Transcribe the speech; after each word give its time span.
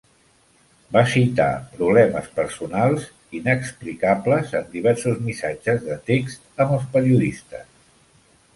Va 0.95 1.01
citar 1.09 1.49
"problemes 1.73 2.29
personals" 2.39 3.05
inexplicables 3.41 4.55
en 4.63 4.67
diversos 4.73 5.23
missatges 5.29 5.87
de 5.91 6.01
text 6.11 6.67
amb 6.67 6.75
els 6.79 6.89
periodistes. 6.97 7.71